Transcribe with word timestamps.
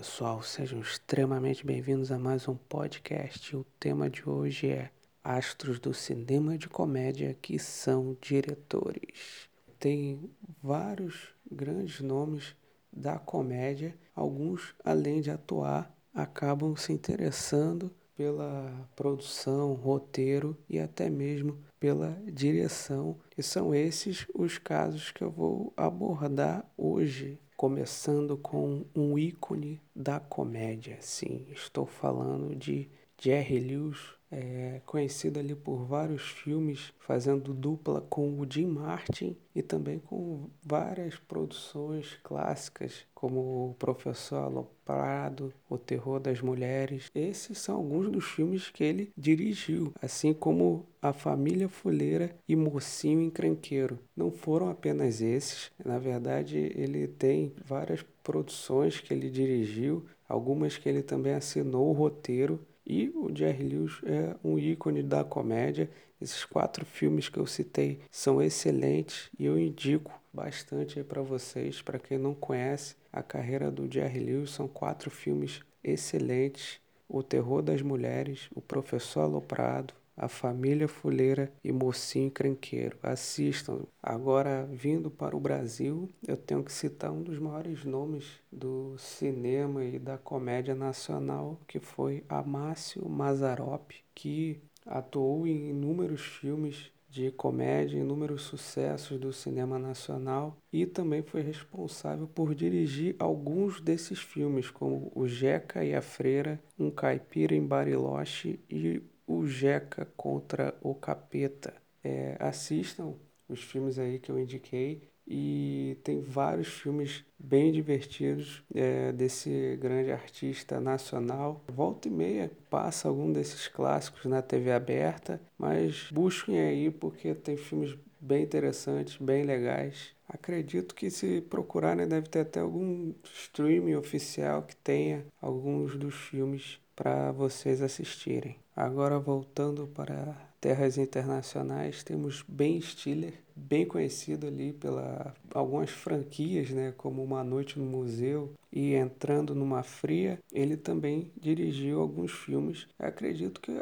pessoal, 0.00 0.42
sejam 0.42 0.80
extremamente 0.80 1.66
bem-vindos 1.66 2.10
a 2.10 2.18
mais 2.18 2.48
um 2.48 2.54
podcast. 2.54 3.54
O 3.54 3.66
tema 3.78 4.08
de 4.08 4.26
hoje 4.26 4.70
é 4.70 4.90
Astros 5.22 5.78
do 5.78 5.92
cinema 5.92 6.56
de 6.56 6.70
comédia 6.70 7.34
que 7.34 7.58
são 7.58 8.16
diretores. 8.18 9.46
Tem 9.78 10.18
vários 10.62 11.34
grandes 11.52 12.00
nomes 12.00 12.56
da 12.90 13.18
comédia, 13.18 13.94
alguns, 14.16 14.74
além 14.82 15.20
de 15.20 15.30
atuar, 15.30 15.94
acabam 16.14 16.74
se 16.76 16.94
interessando 16.94 17.94
pela 18.16 18.88
produção, 18.96 19.74
roteiro 19.74 20.56
e 20.66 20.78
até 20.78 21.10
mesmo 21.10 21.58
pela 21.78 22.18
direção. 22.24 23.18
E 23.36 23.42
são 23.42 23.74
esses 23.74 24.26
os 24.34 24.56
casos 24.56 25.10
que 25.10 25.22
eu 25.22 25.30
vou 25.30 25.74
abordar 25.76 26.64
hoje 26.74 27.38
começando 27.60 28.38
com 28.38 28.86
um 28.96 29.18
ícone 29.18 29.82
da 29.94 30.18
comédia. 30.18 30.96
Sim, 31.02 31.46
estou 31.50 31.84
falando 31.84 32.56
de 32.56 32.88
Jerry 33.20 33.60
Lewis, 33.60 34.14
é, 34.30 34.80
conhecido 34.86 35.40
ali 35.40 35.54
por 35.54 35.84
vários 35.84 36.22
filmes, 36.22 36.92
fazendo 36.98 37.52
dupla 37.52 38.00
com 38.00 38.38
o 38.38 38.46
Jim 38.48 38.66
Martin 38.66 39.36
e 39.54 39.62
também 39.62 39.98
com 39.98 40.48
várias 40.62 41.16
produções 41.16 42.18
clássicas, 42.22 43.04
como 43.14 43.70
O 43.70 43.74
Professor 43.78 44.44
Aloprado, 44.44 45.52
O 45.68 45.76
Terror 45.76 46.20
das 46.20 46.40
Mulheres. 46.40 47.10
Esses 47.14 47.58
são 47.58 47.76
alguns 47.76 48.08
dos 48.10 48.24
filmes 48.24 48.70
que 48.70 48.84
ele 48.84 49.12
dirigiu, 49.16 49.92
assim 50.00 50.32
como 50.32 50.86
A 51.02 51.12
Família 51.12 51.68
Fuleira 51.68 52.34
e 52.48 52.54
Mocinho 52.54 53.22
Encrenqueiro. 53.22 53.98
Não 54.16 54.30
foram 54.30 54.70
apenas 54.70 55.20
esses, 55.20 55.72
na 55.84 55.98
verdade, 55.98 56.56
ele 56.76 57.08
tem 57.08 57.52
várias 57.64 58.04
produções 58.22 59.00
que 59.00 59.12
ele 59.12 59.28
dirigiu, 59.28 60.04
algumas 60.28 60.76
que 60.76 60.88
ele 60.88 61.02
também 61.02 61.34
assinou 61.34 61.88
o 61.88 61.92
roteiro 61.92 62.60
e 62.90 63.08
o 63.14 63.30
Jerry 63.32 63.62
Lewis 63.68 64.00
é 64.04 64.34
um 64.42 64.58
ícone 64.58 65.00
da 65.00 65.22
comédia. 65.22 65.88
Esses 66.20 66.44
quatro 66.44 66.84
filmes 66.84 67.28
que 67.28 67.38
eu 67.38 67.46
citei 67.46 68.00
são 68.10 68.42
excelentes 68.42 69.30
e 69.38 69.44
eu 69.46 69.56
indico 69.56 70.12
bastante 70.32 71.02
para 71.04 71.22
vocês, 71.22 71.80
para 71.80 72.00
quem 72.00 72.18
não 72.18 72.34
conhece 72.34 72.96
a 73.12 73.22
carreira 73.22 73.70
do 73.70 73.90
Jerry 73.90 74.18
Lewis, 74.18 74.50
são 74.50 74.66
quatro 74.66 75.08
filmes 75.08 75.60
excelentes: 75.84 76.80
O 77.08 77.22
Terror 77.22 77.62
das 77.62 77.80
Mulheres, 77.80 78.48
O 78.52 78.60
Professor 78.60 79.20
Aloprado, 79.20 79.94
a 80.20 80.28
Família 80.28 80.86
Fuleira 80.86 81.50
e 81.64 81.72
Mocinho 81.72 82.30
Crenqueiro. 82.30 82.98
Assistam. 83.02 83.86
Agora, 84.02 84.68
vindo 84.70 85.10
para 85.10 85.34
o 85.34 85.40
Brasil, 85.40 86.10
eu 86.28 86.36
tenho 86.36 86.62
que 86.62 86.70
citar 86.70 87.10
um 87.10 87.22
dos 87.22 87.38
maiores 87.38 87.86
nomes 87.86 88.26
do 88.52 88.98
cinema 88.98 89.82
e 89.82 89.98
da 89.98 90.18
comédia 90.18 90.74
nacional, 90.74 91.58
que 91.66 91.80
foi 91.80 92.22
Amácio 92.28 93.08
Mazarop, 93.08 93.92
que 94.14 94.60
atuou 94.84 95.46
em 95.46 95.70
inúmeros 95.70 96.20
filmes 96.20 96.92
de 97.08 97.30
comédia, 97.32 97.98
inúmeros 97.98 98.42
sucessos 98.42 99.18
do 99.18 99.32
cinema 99.32 99.78
nacional 99.78 100.56
e 100.72 100.86
também 100.86 101.22
foi 101.22 101.40
responsável 101.40 102.28
por 102.28 102.54
dirigir 102.54 103.16
alguns 103.18 103.80
desses 103.80 104.20
filmes, 104.20 104.70
como 104.70 105.10
O 105.14 105.26
Jeca 105.26 105.84
e 105.84 105.94
a 105.94 106.02
Freira, 106.02 106.62
Um 106.78 106.90
Caipira 106.90 107.54
em 107.54 107.66
Bariloche 107.66 108.60
e 108.70 109.02
o 109.30 109.46
Jeca 109.46 110.08
contra 110.16 110.74
o 110.82 110.92
Capeta. 110.92 111.72
É, 112.02 112.36
assistam 112.40 113.14
os 113.48 113.62
filmes 113.62 113.98
aí 113.98 114.18
que 114.18 114.30
eu 114.30 114.38
indiquei 114.38 115.08
e 115.26 115.96
tem 116.02 116.20
vários 116.20 116.66
filmes 116.66 117.24
bem 117.38 117.70
divertidos 117.70 118.64
é, 118.74 119.12
desse 119.12 119.78
grande 119.80 120.10
artista 120.10 120.80
nacional. 120.80 121.62
Volta 121.68 122.08
e 122.08 122.10
meia 122.10 122.50
passa 122.68 123.08
algum 123.08 123.32
desses 123.32 123.68
clássicos 123.68 124.24
na 124.24 124.42
TV 124.42 124.72
aberta, 124.72 125.40
mas 125.56 126.08
busquem 126.10 126.58
aí 126.58 126.90
porque 126.90 127.32
tem 127.32 127.56
filmes 127.56 127.96
bem 128.20 128.42
interessantes, 128.42 129.16
bem 129.18 129.44
legais. 129.44 130.12
Acredito 130.28 130.94
que 130.94 131.08
se 131.08 131.40
procurarem 131.42 132.08
deve 132.08 132.28
ter 132.28 132.40
até 132.40 132.60
algum 132.60 133.12
streaming 133.32 133.94
oficial 133.94 134.62
que 134.62 134.74
tenha 134.74 135.24
alguns 135.40 135.96
dos 135.96 136.14
filmes 136.14 136.80
para 136.96 137.32
vocês 137.32 137.80
assistirem. 137.80 138.56
Agora 138.86 139.18
voltando 139.18 139.86
para 139.88 140.49
terras 140.60 140.98
internacionais, 140.98 142.02
temos 142.02 142.44
Ben 142.46 142.80
Stiller, 142.80 143.34
bem 143.56 143.84
conhecido 143.86 144.46
ali 144.46 144.72
pela 144.72 145.34
algumas 145.54 145.90
franquias, 145.90 146.70
né, 146.70 146.92
como 146.96 147.22
Uma 147.22 147.42
Noite 147.42 147.78
no 147.78 147.84
Museu 147.84 148.52
e 148.72 148.94
Entrando 148.94 149.54
numa 149.54 149.82
Fria. 149.82 150.38
Ele 150.52 150.76
também 150.76 151.30
dirigiu 151.40 152.00
alguns 152.00 152.32
filmes. 152.32 152.86
acredito 152.98 153.60
que 153.60 153.72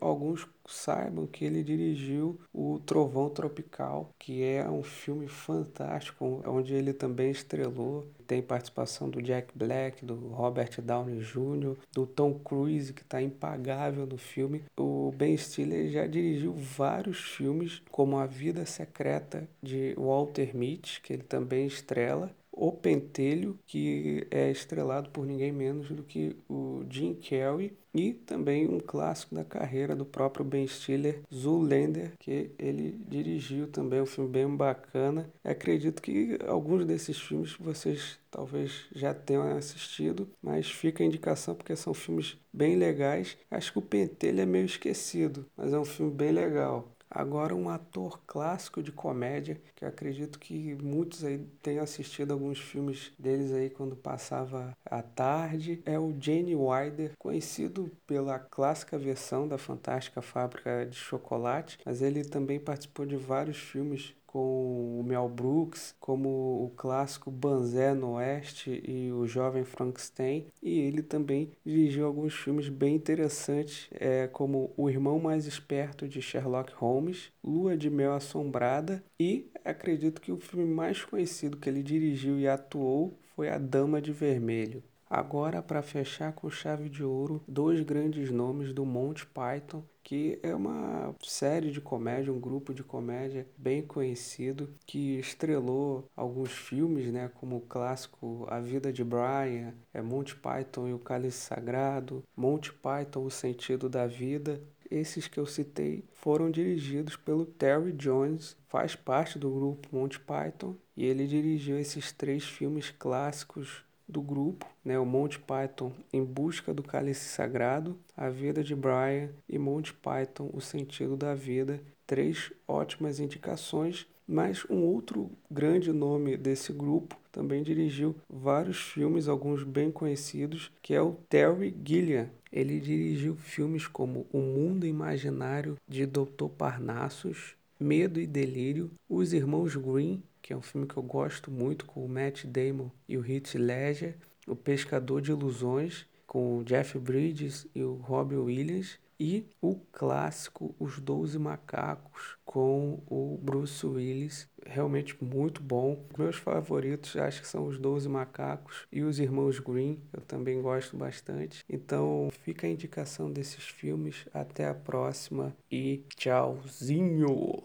alguns 0.00 0.46
saibam 0.66 1.26
que 1.26 1.44
ele 1.44 1.62
dirigiu 1.62 2.38
o 2.52 2.78
Trovão 2.84 3.30
Tropical, 3.30 4.10
que 4.18 4.42
é 4.42 4.68
um 4.68 4.82
filme 4.82 5.26
fantástico, 5.26 6.42
onde 6.46 6.74
ele 6.74 6.92
também 6.92 7.30
estrelou. 7.30 8.06
Tem 8.26 8.42
participação 8.42 9.08
do 9.08 9.22
Jack 9.22 9.56
Black, 9.56 10.04
do 10.04 10.14
Robert 10.28 10.82
Downey 10.82 11.20
Jr., 11.20 11.76
do 11.92 12.06
Tom 12.06 12.34
Cruise, 12.34 12.92
que 12.92 13.00
está 13.00 13.22
impagável 13.22 14.06
no 14.06 14.18
filme. 14.18 14.64
O 14.76 15.10
Ben 15.16 15.34
Stiller 15.36 15.90
já 15.90 16.06
dirigiu 16.06 16.27
vários 16.36 17.20
filmes, 17.20 17.82
como 17.90 18.18
A 18.18 18.26
Vida 18.26 18.66
Secreta 18.66 19.48
de 19.62 19.94
Walter 19.96 20.54
Mitty, 20.54 21.00
que 21.00 21.12
ele 21.12 21.22
também 21.22 21.66
estrela, 21.66 22.34
o 22.58 22.72
Pentelho, 22.72 23.56
que 23.64 24.26
é 24.30 24.50
estrelado 24.50 25.10
por 25.10 25.24
ninguém 25.24 25.52
menos 25.52 25.90
do 25.90 26.02
que 26.02 26.36
o 26.48 26.84
Jim 26.90 27.14
Carrey, 27.14 27.72
e 27.94 28.12
também 28.12 28.68
um 28.68 28.80
clássico 28.80 29.34
da 29.34 29.44
carreira 29.44 29.94
do 29.94 30.04
próprio 30.04 30.44
Ben 30.44 30.66
Stiller, 30.66 31.22
Zoolander, 31.32 32.12
que 32.18 32.50
ele 32.58 32.98
dirigiu 33.08 33.68
também, 33.68 34.00
um 34.00 34.06
filme 34.06 34.30
bem 34.30 34.56
bacana. 34.56 35.30
Acredito 35.42 36.02
que 36.02 36.38
alguns 36.46 36.84
desses 36.84 37.18
filmes 37.18 37.54
vocês 37.58 38.18
talvez 38.30 38.86
já 38.94 39.14
tenham 39.14 39.56
assistido, 39.56 40.28
mas 40.42 40.70
fica 40.70 41.02
a 41.02 41.06
indicação 41.06 41.54
porque 41.54 41.74
são 41.74 41.94
filmes 41.94 42.36
bem 42.52 42.76
legais. 42.76 43.36
Acho 43.50 43.72
que 43.72 43.78
o 43.78 43.82
Pentelho 43.82 44.40
é 44.40 44.46
meio 44.46 44.66
esquecido, 44.66 45.46
mas 45.56 45.72
é 45.72 45.78
um 45.78 45.84
filme 45.84 46.12
bem 46.12 46.32
legal. 46.32 46.88
Agora, 47.10 47.54
um 47.54 47.68
ator 47.68 48.20
clássico 48.26 48.82
de 48.82 48.92
comédia, 48.92 49.60
que 49.74 49.84
eu 49.84 49.88
acredito 49.88 50.38
que 50.38 50.74
muitos 50.76 51.24
aí 51.24 51.38
tenham 51.62 51.82
assistido 51.82 52.32
alguns 52.32 52.58
filmes 52.58 53.12
deles 53.18 53.52
aí 53.52 53.70
quando 53.70 53.96
passava 53.96 54.76
à 54.84 55.02
tarde, 55.02 55.82
é 55.86 55.98
o 55.98 56.14
Gene 56.20 56.54
Wilder, 56.54 57.12
conhecido 57.18 57.90
pela 58.06 58.38
clássica 58.38 58.98
versão 58.98 59.48
da 59.48 59.56
Fantástica 59.58 60.20
Fábrica 60.20 60.86
de 60.86 60.96
Chocolate, 60.96 61.78
mas 61.84 62.02
ele 62.02 62.24
também 62.24 62.60
participou 62.60 63.06
de 63.06 63.16
vários 63.16 63.56
filmes 63.58 64.14
com 64.28 65.00
o 65.00 65.02
Mel 65.02 65.28
Brooks, 65.28 65.96
como 65.98 66.28
o 66.64 66.72
clássico 66.76 67.30
Banzé 67.30 67.94
no 67.94 68.12
Oeste 68.12 68.82
e 68.86 69.10
o 69.10 69.26
Jovem 69.26 69.64
Frankenstein, 69.64 70.46
e 70.62 70.78
ele 70.80 71.02
também 71.02 71.50
dirigiu 71.64 72.06
alguns 72.06 72.34
filmes 72.34 72.68
bem 72.68 72.94
interessantes, 72.94 73.88
é, 73.92 74.28
como 74.28 74.72
O 74.76 74.88
Irmão 74.90 75.18
Mais 75.18 75.46
Esperto 75.46 76.06
de 76.06 76.20
Sherlock 76.20 76.72
Holmes, 76.74 77.32
Lua 77.42 77.76
de 77.76 77.88
Mel 77.88 78.12
Assombrada 78.12 79.02
e 79.18 79.50
acredito 79.64 80.20
que 80.20 80.30
o 80.30 80.38
filme 80.38 80.66
mais 80.66 81.02
conhecido 81.02 81.56
que 81.56 81.68
ele 81.68 81.82
dirigiu 81.82 82.38
e 82.38 82.46
atuou 82.46 83.18
foi 83.34 83.48
A 83.48 83.56
Dama 83.56 84.00
de 84.00 84.12
Vermelho. 84.12 84.82
Agora, 85.10 85.62
para 85.62 85.82
fechar 85.82 86.32
com 86.32 86.50
chave 86.50 86.88
de 86.88 87.02
ouro, 87.02 87.42
dois 87.48 87.80
grandes 87.80 88.30
nomes 88.30 88.74
do 88.74 88.84
Monty 88.84 89.26
Python, 89.26 89.82
que 90.02 90.38
é 90.42 90.54
uma 90.54 91.14
série 91.22 91.70
de 91.70 91.80
comédia, 91.80 92.32
um 92.32 92.40
grupo 92.40 92.74
de 92.74 92.82
comédia 92.82 93.46
bem 93.56 93.82
conhecido, 93.82 94.68
que 94.86 95.18
estrelou 95.18 96.04
alguns 96.14 96.52
filmes, 96.52 97.12
né, 97.12 97.30
como 97.34 97.56
o 97.56 97.60
clássico 97.60 98.46
A 98.48 98.60
Vida 98.60 98.92
de 98.92 99.02
Brian, 99.02 99.74
é 99.92 100.02
Monty 100.02 100.36
Python 100.36 100.88
e 100.88 100.92
o 100.92 100.98
Cálice 100.98 101.38
Sagrado, 101.38 102.22
Monty 102.36 102.72
Python, 102.72 103.24
O 103.24 103.30
Sentido 103.30 103.88
da 103.88 104.06
Vida. 104.06 104.60
Esses 104.90 105.28
que 105.28 105.38
eu 105.38 105.44
citei 105.44 106.04
foram 106.14 106.50
dirigidos 106.50 107.14
pelo 107.14 107.44
Terry 107.44 107.92
Jones, 107.92 108.56
faz 108.66 108.96
parte 108.96 109.38
do 109.38 109.50
grupo 109.50 109.88
Monty 109.92 110.18
Python, 110.18 110.74
e 110.96 111.04
ele 111.04 111.26
dirigiu 111.26 111.78
esses 111.78 112.10
três 112.12 112.44
filmes 112.44 112.90
clássicos 112.90 113.84
do 114.08 114.22
grupo, 114.22 114.66
né, 114.84 114.98
o 114.98 115.04
Monty 115.04 115.38
Python 115.38 115.92
em 116.12 116.24
busca 116.24 116.72
do 116.72 116.82
cálice 116.82 117.28
sagrado, 117.28 117.98
a 118.16 118.28
vida 118.30 118.64
de 118.64 118.74
Brian 118.74 119.28
e 119.48 119.58
Monty 119.58 119.92
Python 119.92 120.50
o 120.52 120.60
sentido 120.60 121.16
da 121.16 121.34
vida, 121.34 121.80
três 122.06 122.50
ótimas 122.66 123.20
indicações, 123.20 124.06
mas 124.26 124.64
um 124.68 124.82
outro 124.82 125.30
grande 125.50 125.92
nome 125.92 126.36
desse 126.36 126.72
grupo 126.72 127.16
também 127.30 127.62
dirigiu 127.62 128.16
vários 128.28 128.78
filmes, 128.78 129.28
alguns 129.28 129.62
bem 129.62 129.90
conhecidos, 129.90 130.72
que 130.82 130.92
é 130.92 131.00
o 131.00 131.16
Terry 131.28 131.74
Gilliam. 131.84 132.28
Ele 132.50 132.80
dirigiu 132.80 133.36
filmes 133.36 133.86
como 133.86 134.26
O 134.32 134.38
Mundo 134.38 134.86
Imaginário 134.86 135.76
de 135.86 136.04
Dr. 136.04 136.48
Parnassus, 136.56 137.54
Medo 137.78 138.20
e 138.20 138.26
Delírio, 138.26 138.90
Os 139.08 139.32
Irmãos 139.32 139.76
Green 139.76 140.22
que 140.48 140.54
é 140.54 140.56
um 140.56 140.62
filme 140.62 140.86
que 140.86 140.96
eu 140.96 141.02
gosto 141.02 141.50
muito, 141.50 141.84
com 141.84 142.02
o 142.02 142.08
Matt 142.08 142.46
Damon 142.46 142.90
e 143.06 143.18
o 143.18 143.26
Heath 143.26 143.54
Ledger, 143.54 144.16
O 144.46 144.56
Pescador 144.56 145.20
de 145.20 145.30
Ilusões, 145.30 146.06
com 146.38 146.58
o 146.58 146.64
Jeff 146.64 146.96
Bridges 147.00 147.66
e 147.74 147.82
o 147.82 147.94
Robbie 147.94 148.36
Williams, 148.36 148.96
e 149.18 149.44
o 149.60 149.74
clássico 149.90 150.72
Os 150.78 151.00
Doze 151.00 151.36
Macacos 151.36 152.36
com 152.44 153.02
o 153.08 153.36
Bruce 153.42 153.84
Willis, 153.84 154.48
realmente 154.64 155.16
muito 155.20 155.60
bom. 155.60 156.06
Meus 156.16 156.36
favoritos 156.36 157.16
acho 157.16 157.40
que 157.40 157.48
são 157.48 157.66
Os 157.66 157.76
Doze 157.76 158.08
Macacos 158.08 158.86
e 158.92 159.02
Os 159.02 159.18
Irmãos 159.18 159.58
Green, 159.58 160.00
eu 160.12 160.20
também 160.20 160.62
gosto 160.62 160.96
bastante. 160.96 161.64
Então 161.68 162.28
fica 162.44 162.68
a 162.68 162.70
indicação 162.70 163.28
desses 163.32 163.64
filmes. 163.64 164.24
Até 164.32 164.68
a 164.68 164.74
próxima 164.74 165.52
e 165.68 166.04
tchauzinho! 166.14 167.64